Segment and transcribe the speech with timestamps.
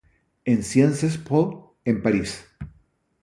[0.45, 2.43] En "Sciences Po" en París.